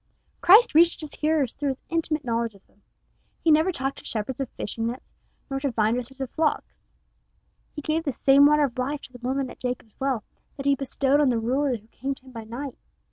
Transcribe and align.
Christ 0.41 0.73
reached 0.73 1.01
his 1.01 1.13
hearers 1.13 1.53
through 1.53 1.67
his 1.67 1.83
intimate 1.87 2.25
knowledge 2.25 2.55
of 2.55 2.65
them. 2.65 2.81
He 3.43 3.51
never 3.51 3.71
talked 3.71 3.99
to 3.99 4.03
shepherds 4.03 4.39
of 4.41 4.49
fishing 4.49 4.87
nets, 4.87 5.13
nor 5.47 5.59
to 5.59 5.69
vine 5.69 5.93
dressers 5.93 6.19
of 6.19 6.31
flocks. 6.31 6.89
He 7.75 7.83
gave 7.83 8.03
the 8.03 8.11
same 8.11 8.47
water 8.47 8.63
of 8.63 8.79
life 8.79 9.03
to 9.03 9.13
the 9.13 9.19
woman 9.19 9.51
at 9.51 9.59
Jacob's 9.59 9.93
well 9.99 10.23
that 10.57 10.65
he 10.65 10.73
bestowed 10.73 11.21
on 11.21 11.29
the 11.29 11.37
ruler 11.37 11.75
who 11.77 11.85
came 11.89 12.15
to 12.15 12.25
him 12.25 12.31
by 12.31 12.45
night. 12.45 12.79